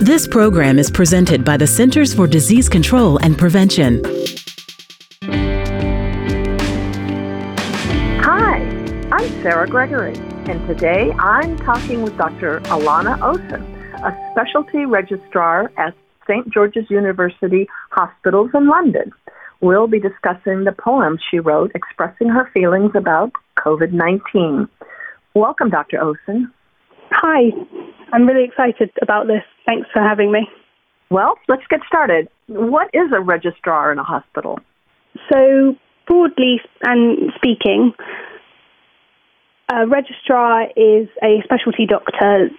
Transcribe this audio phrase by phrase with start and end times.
[0.00, 4.02] This program is presented by the Centers for Disease Control and Prevention.
[8.20, 8.56] Hi,
[9.12, 12.58] I'm Sarah Gregory, and today I'm talking with Dr.
[12.64, 13.62] Elana Osen,
[14.02, 15.94] a specialty registrar at
[16.26, 16.52] St.
[16.52, 19.12] George's University Hospitals in London.
[19.60, 24.68] We'll be discussing the poem she wrote expressing her feelings about COVID 19.
[25.34, 25.98] Welcome, Dr.
[25.98, 26.50] Osen.
[27.10, 27.50] Hi,
[28.12, 29.42] I'm really excited about this.
[29.66, 30.48] Thanks for having me.
[31.10, 32.28] Well, let's get started.
[32.46, 34.58] What is a registrar in a hospital?
[35.32, 37.92] So, broadly and speaking,
[39.72, 42.50] a registrar is a specialty doctor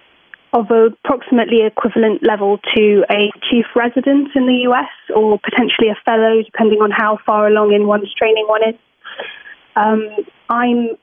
[0.52, 6.42] of approximately equivalent level to a chief resident in the US or potentially a fellow,
[6.42, 8.74] depending on how far along in one's training one is.
[9.76, 10.08] Um,
[10.48, 10.96] I'm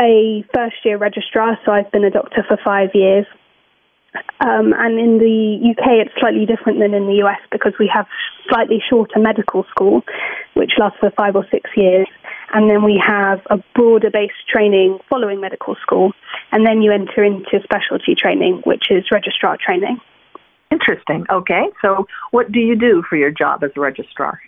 [0.00, 3.26] a first year registrar, so I've been a doctor for five years.
[4.40, 8.06] Um, and in the UK, it's slightly different than in the US because we have
[8.48, 10.02] slightly shorter medical school,
[10.54, 12.06] which lasts for five or six years.
[12.54, 16.12] And then we have a broader based training following medical school.
[16.52, 20.00] And then you enter into specialty training, which is registrar training.
[20.70, 21.26] Interesting.
[21.30, 21.64] Okay.
[21.82, 24.40] So, what do you do for your job as a registrar?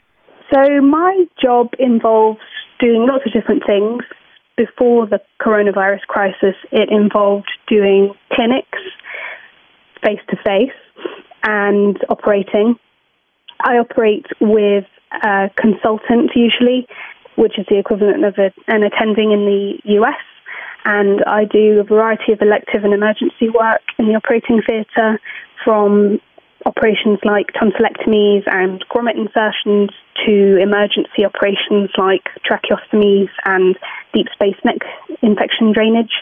[0.53, 2.41] So, my job involves
[2.79, 4.03] doing lots of different things.
[4.61, 8.79] Before the coronavirus crisis, it involved doing clinics
[10.05, 10.77] face to face
[11.43, 12.75] and operating.
[13.65, 14.85] I operate with
[15.23, 16.87] a consultant usually,
[17.37, 20.21] which is the equivalent of a, an attending in the US.
[20.85, 25.19] And I do a variety of elective and emergency work in the operating theatre
[25.65, 26.21] from
[26.67, 29.91] operations like tonsillectomies and grommet insertions
[30.27, 33.79] to emergency operations like tracheostomies and
[34.15, 34.79] deep space neck
[35.23, 36.13] infection drainage.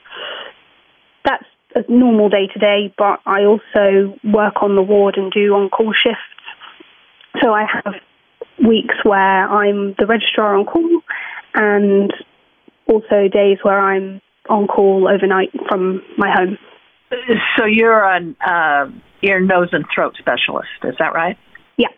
[1.25, 1.45] That's
[1.75, 5.69] a normal day to day, but I also work on the ward and do on
[5.71, 6.23] call shifts.
[7.43, 7.95] So I have
[8.67, 11.01] weeks where I'm the registrar on call
[11.55, 12.13] and
[12.87, 16.59] also days where I'm on call overnight from my home.
[17.57, 18.91] So you're an uh,
[19.23, 21.37] ear, nose, and throat specialist, is that right?
[21.77, 21.89] Yeah.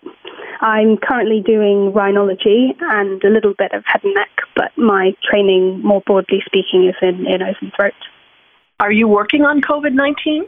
[0.61, 5.81] I'm currently doing rhinology and a little bit of head and neck, but my training,
[5.83, 7.95] more broadly speaking, is in ear, nose, and throat.
[8.79, 10.45] Are you working on COVID 19?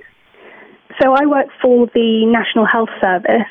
[1.01, 3.49] So I work for the National Health Service,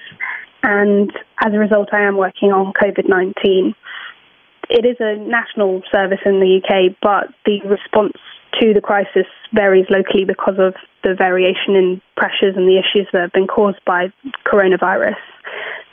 [0.61, 1.11] and
[1.43, 3.73] as a result, I am working on COVID 19.
[4.69, 8.17] It is a national service in the UK, but the response
[8.59, 13.21] to the crisis varies locally because of the variation in pressures and the issues that
[13.21, 14.11] have been caused by
[14.45, 15.19] coronavirus.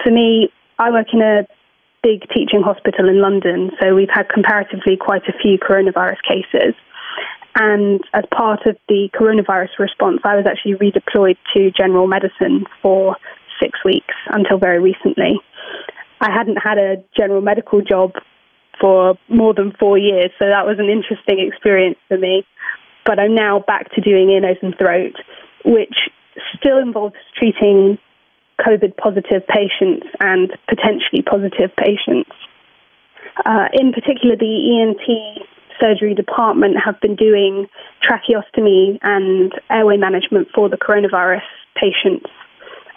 [0.02, 1.46] For me, I work in a
[2.02, 6.74] big teaching hospital in London, so we've had comparatively quite a few coronavirus cases.
[7.54, 13.16] And as part of the coronavirus response, I was actually redeployed to general medicine for
[13.60, 15.40] six weeks until very recently.
[16.20, 18.12] I hadn't had a general medical job
[18.80, 22.46] for more than four years, so that was an interesting experience for me.
[23.04, 25.14] But I'm now back to doing ear, nose, and throat,
[25.64, 25.94] which
[26.56, 27.98] still involves treating
[28.60, 32.30] COVID positive patients and potentially positive patients.
[33.46, 35.46] Uh, in particular, the ENT
[35.80, 37.66] surgery department have been doing
[38.02, 41.46] tracheostomy and airway management for the coronavirus
[41.76, 42.26] patients,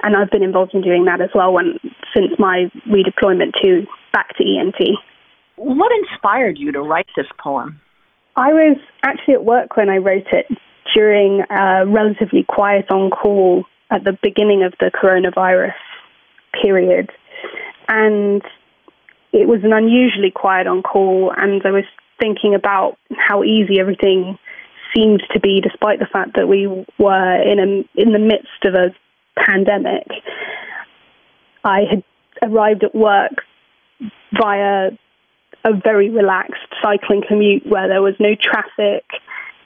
[0.02, 1.80] and I've been involved in doing that as well when,
[2.16, 4.98] since my redeployment to back to ENT.
[5.64, 7.80] What inspired you to write this poem?
[8.36, 10.48] I was actually at work when I wrote it
[10.96, 15.76] during a relatively quiet on call at the beginning of the coronavirus
[16.60, 17.12] period.
[17.88, 18.42] And
[19.34, 21.86] it was an unusually quiet on call, and I was
[22.20, 24.40] thinking about how easy everything
[24.96, 26.66] seemed to be, despite the fact that we
[26.98, 28.96] were in a in the midst of a
[29.38, 30.08] pandemic.
[31.64, 32.04] I had
[32.42, 33.44] arrived at work
[34.34, 34.92] via
[35.64, 39.06] a very relaxed cycling commute where there was no traffic.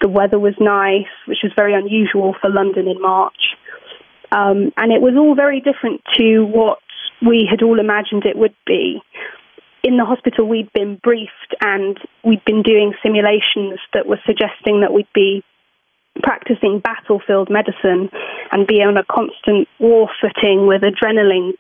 [0.01, 3.55] The weather was nice, which was very unusual for London in March.
[4.31, 6.79] Um, and it was all very different to what
[7.25, 9.01] we had all imagined it would be.
[9.83, 14.91] In the hospital, we'd been briefed and we'd been doing simulations that were suggesting that
[14.91, 15.43] we'd be
[16.23, 18.09] practicing battlefield medicine
[18.51, 21.51] and be on a constant war footing with adrenaline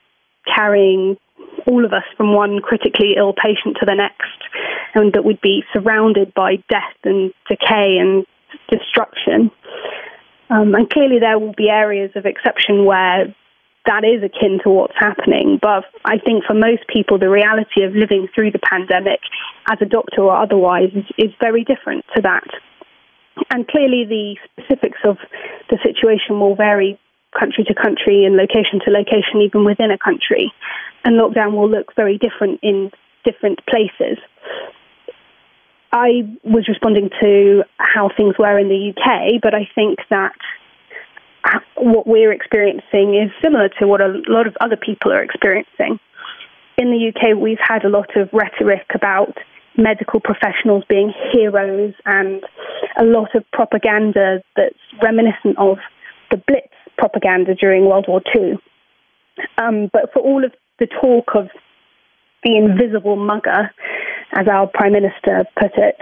[0.45, 1.17] carrying
[1.67, 4.41] all of us from one critically ill patient to the next,
[4.93, 8.25] and that we'd be surrounded by death and decay and
[8.69, 9.51] destruction.
[10.49, 13.33] Um, and clearly, there will be areas of exception where
[13.85, 15.59] that is akin to what's happening.
[15.61, 19.19] But I think for most people, the reality of living through the pandemic
[19.69, 22.47] as a doctor or otherwise is, is very different to that.
[23.51, 25.17] And clearly, the specifics of
[25.69, 26.99] the situation will vary
[27.37, 30.53] country to country and location to location, even within a country.
[31.03, 32.91] And lockdown will look very different in
[33.23, 34.17] different places.
[35.91, 40.35] I was responding to how things were in the UK, but I think that
[41.45, 45.99] uh, what we're experiencing is similar to what a lot of other people are experiencing.
[46.77, 49.37] In the UK, we've had a lot of rhetoric about
[49.77, 52.43] medical professionals being heroes and
[52.97, 55.77] a lot of propaganda that's reminiscent of
[56.31, 58.53] the Blitz propaganda during World War II.
[59.57, 61.49] Um, but for all of the talk of
[62.43, 63.71] the invisible mugger,
[64.33, 65.97] as our Prime Minister put it,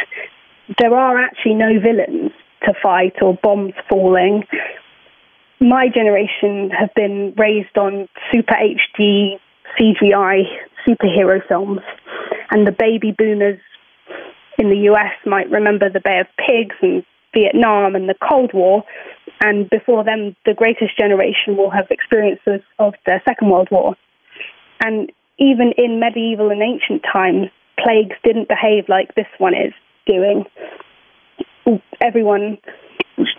[0.79, 2.31] there are actually no villains
[2.63, 4.43] to fight or bombs falling.
[5.59, 9.39] My generation have been raised on super HD
[9.79, 10.43] CGI
[10.87, 11.79] superhero films,
[12.51, 13.59] and the baby boomers
[14.57, 17.03] in the US might remember the Bay of Pigs and
[17.33, 18.83] Vietnam and the Cold War,
[19.43, 23.95] and before them, the greatest generation will have experiences of the Second World War.
[24.81, 27.47] And even in medieval and ancient times,
[27.77, 29.73] plagues didn't behave like this one is
[30.07, 30.45] doing.
[31.99, 32.57] Everyone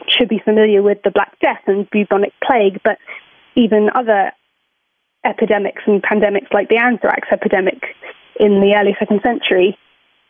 [0.06, 2.98] should be familiar with the Black Death and bubonic plague, but
[3.56, 4.30] even other
[5.24, 7.82] epidemics and pandemics like the anthrax epidemic
[8.38, 9.78] in the early second century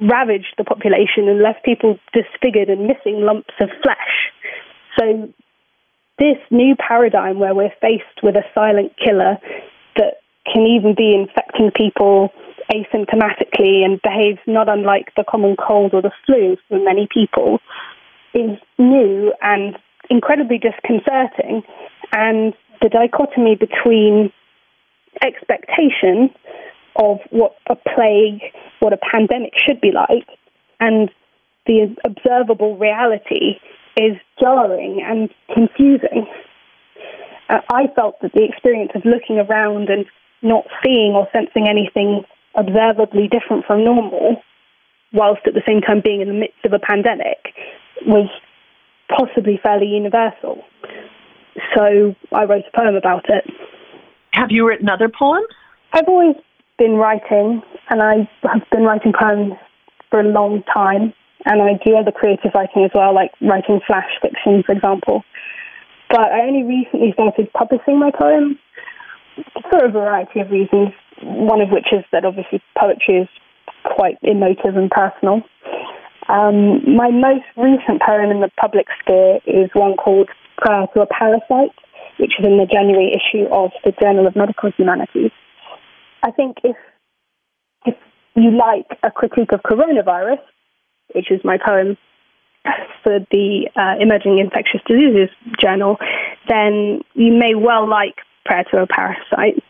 [0.01, 4.31] ravaged the population and left people disfigured and missing lumps of flesh.
[4.97, 5.33] So,
[6.19, 9.37] this new paradigm where we're faced with a silent killer
[9.97, 10.15] that
[10.53, 12.33] can even be infecting people
[12.73, 17.59] asymptomatically and behaves not unlike the common cold or the flu for many people
[18.33, 19.77] is new and
[20.11, 21.63] incredibly disconcerting.
[22.13, 24.33] And the dichotomy between
[25.23, 26.31] expectation
[26.97, 28.41] of what a plague,
[28.81, 30.29] what a pandemic should be like,
[30.81, 31.11] and
[31.67, 33.59] the observable reality
[33.97, 36.27] is jarring and confusing.
[37.49, 40.07] Uh, I felt that the experience of looking around and
[40.43, 42.25] not seeing or sensing anything
[42.55, 44.37] observably different from normal,
[45.13, 47.55] whilst at the same time being in the midst of a pandemic,
[48.07, 48.29] was
[49.09, 50.63] possibly fairly universal.
[51.75, 53.45] So I wrote a poem about it.
[54.33, 55.47] Have you written other poems?
[55.93, 56.37] I've always
[56.79, 59.55] been writing, and I have been writing poems
[60.11, 61.15] for a long time.
[61.45, 65.23] And I do other creative writing as well, like writing flash fiction, for example.
[66.09, 68.57] But I only recently started publishing my poems
[69.71, 70.91] for a variety of reasons.
[71.23, 73.29] One of which is that obviously poetry is
[73.85, 75.43] quite emotive and personal.
[76.29, 81.07] Um, my most recent poem in the public sphere is one called Prayer to a
[81.07, 81.77] Parasite,
[82.19, 85.33] which is in the January issue of the Journal of Medical Humanities.
[86.23, 86.77] I think if
[87.85, 87.95] if
[88.35, 90.41] you like a critique of coronavirus,
[91.15, 91.97] which is my poem
[93.03, 95.29] for the uh, Emerging Infectious Diseases
[95.61, 95.99] Journal,
[96.49, 99.63] then you may well like Prayer to a Parasite.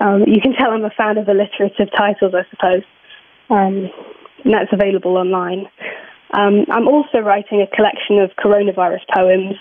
[0.00, 2.82] Um, you can tell I'm a fan of alliterative titles, I suppose.
[3.48, 3.90] Um,
[4.44, 5.66] and that's available online.
[6.32, 9.56] Um, I'm also writing a collection of coronavirus poems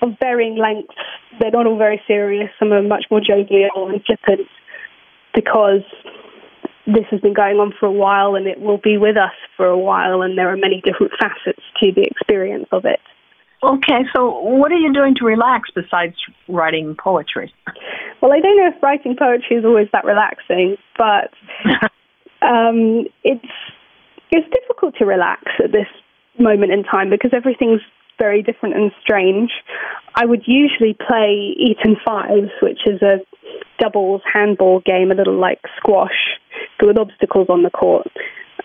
[0.00, 0.94] of varying lengths.
[1.38, 2.50] They're not all very serious.
[2.58, 4.48] Some are much more jovial and flippant
[5.34, 5.82] because
[6.86, 9.66] this has been going on for a while and it will be with us for
[9.66, 13.00] a while, and there are many different facets to the experience of it.
[13.62, 16.14] Okay, so what are you doing to relax besides
[16.46, 17.52] writing poetry?
[18.20, 21.32] Well, I don't know if writing poetry is always that relaxing, but
[22.46, 23.52] um, it's
[24.30, 25.86] it's difficult to relax at this
[26.38, 27.80] moment in time because everything's
[28.18, 29.50] very different and strange.
[30.14, 33.18] I would usually play Eton Fives, which is a
[33.78, 36.38] doubles handball game, a little like squash,
[36.82, 38.06] with obstacles on the court,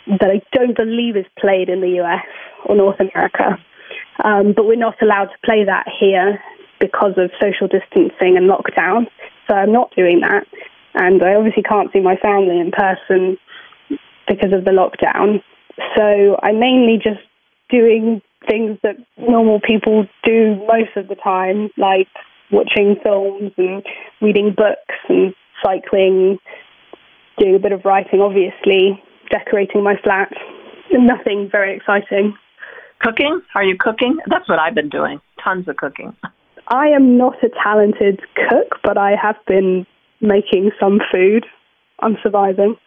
[0.08, 2.26] that I don't believe is played in the US
[2.66, 3.58] or North America.
[4.24, 6.40] Um, but we're not allowed to play that here
[6.80, 9.08] because of social distancing and lockdown.
[9.48, 10.46] So I'm not doing that.
[10.94, 13.38] And I obviously can't see my family in person
[14.28, 15.42] because of the lockdown.
[15.96, 17.22] So I'm mainly just
[17.70, 22.08] doing things that normal people do most of the time, like
[22.52, 23.86] watching films and
[24.22, 26.38] reading books and cycling,
[27.42, 30.32] doing a bit of writing, obviously, decorating my flat.
[30.92, 32.38] Nothing very exciting.
[33.00, 33.42] Cooking?
[33.56, 34.18] Are you cooking?
[34.28, 35.20] That's what I've been doing.
[35.44, 36.16] Tons of cooking.
[36.68, 39.88] I am not a talented cook, but I have been
[40.22, 41.46] making some food.
[42.00, 42.76] I'm surviving.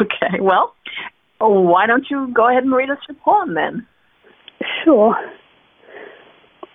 [0.00, 0.74] Okay, well,
[1.38, 3.86] why don't you go ahead and read us your poem then?
[4.84, 5.16] Sure.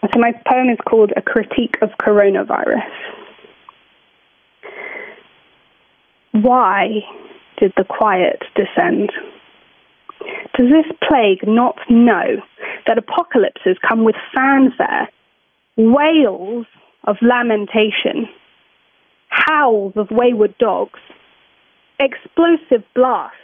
[0.01, 2.89] So my poem is called A Critique of Coronavirus.
[6.41, 7.01] Why
[7.59, 9.11] did the quiet descend?
[10.57, 12.41] Does this plague not know
[12.85, 15.09] that apocalypses come with fanfare?
[15.77, 16.65] wails
[17.05, 18.27] of lamentation,
[19.29, 20.99] howls of wayward dogs,
[21.99, 23.37] explosive blasts,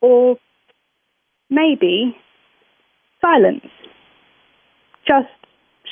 [0.00, 0.36] or
[1.50, 2.16] maybe
[3.20, 3.66] silence.
[5.06, 5.28] Just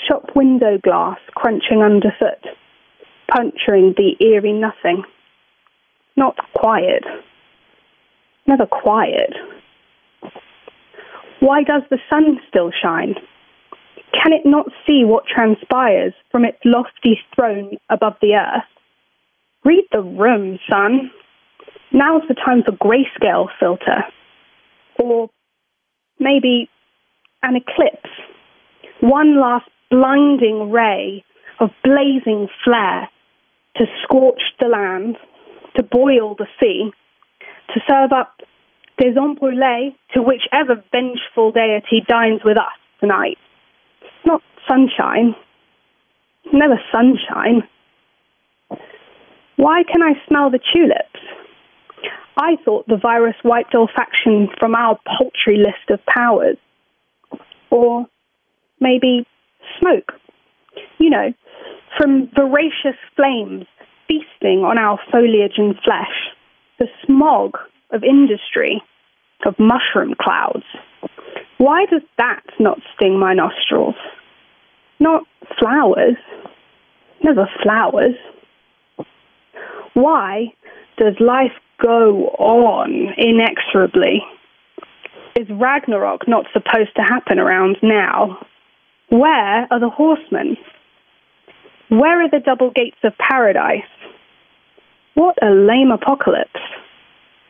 [0.08, 2.42] shop window glass crunching underfoot,
[3.30, 5.04] puncturing the eerie nothing.
[6.16, 7.04] Not quiet.
[8.46, 9.32] Never quiet.
[11.40, 13.14] Why does the sun still shine?
[14.12, 18.64] Can it not see what transpires from its lofty throne above the earth?
[19.64, 21.10] Read the room, sun.
[21.92, 24.04] Now's the time for grayscale filter.
[24.98, 25.30] Or
[26.18, 26.68] maybe
[27.42, 28.10] an eclipse.
[29.00, 31.24] One last blinding ray
[31.60, 33.08] of blazing flare
[33.76, 35.16] to scorch the land,
[35.92, 36.90] boil the sea,
[37.74, 38.40] to serve up
[38.98, 43.38] des to whichever vengeful deity dines with us tonight.
[44.24, 45.34] Not sunshine.
[46.52, 47.62] Never sunshine.
[49.56, 51.20] Why can I smell the tulips?
[52.36, 56.56] I thought the virus wiped olfaction from our paltry list of powers.
[57.70, 58.06] Or
[58.80, 59.26] maybe
[59.78, 60.12] smoke.
[60.98, 61.32] You know,
[61.98, 63.66] from voracious flames
[64.12, 66.34] feasting on our foliage and flesh,
[66.78, 67.56] the smog
[67.92, 68.82] of industry,
[69.46, 70.64] of mushroom clouds.
[71.58, 73.94] Why does that not sting my nostrils?
[74.98, 75.22] Not
[75.58, 76.16] flowers.
[77.22, 78.16] Never flowers.
[79.94, 80.52] Why
[80.96, 84.22] does life go on inexorably?
[85.38, 88.44] Is Ragnarok not supposed to happen around now?
[89.08, 90.56] Where are the horsemen?
[91.88, 93.82] Where are the double gates of paradise?
[95.14, 96.60] What a lame apocalypse.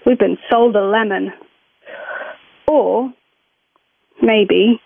[0.05, 1.33] We've been sold a lemon.
[2.67, 3.13] Or
[4.21, 4.81] maybe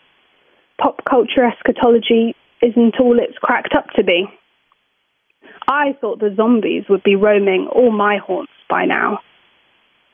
[0.78, 4.26] pop culture eschatology isn't all it's cracked up to be.
[5.68, 9.20] I thought the zombies would be roaming all my haunts by now.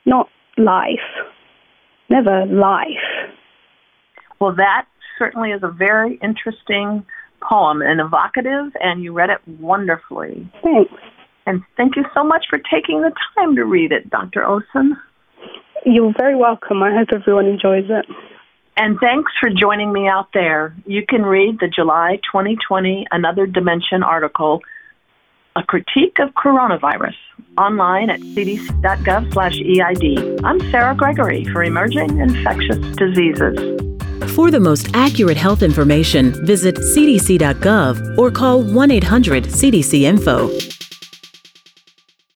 [0.05, 0.99] Not life.
[2.09, 2.87] Never life.
[4.39, 4.85] Well, that
[5.17, 7.05] certainly is a very interesting
[7.41, 10.49] poem and evocative, and you read it wonderfully.
[10.63, 10.93] Thanks.
[11.45, 14.41] And thank you so much for taking the time to read it, Dr.
[14.41, 14.91] Osen.
[15.85, 16.81] You're very welcome.
[16.81, 18.05] I hope everyone enjoys it.
[18.77, 20.75] And thanks for joining me out there.
[20.85, 24.61] You can read the July 2020 Another Dimension article,
[25.55, 27.15] A Critique of Coronavirus,
[27.57, 30.43] online at cdc.gov slash EID.
[30.43, 33.79] I'm Sarah Gregory for Emerging Infectious Diseases.
[34.33, 40.49] For the most accurate health information, visit cdc.gov or call 1 800 CDC Info.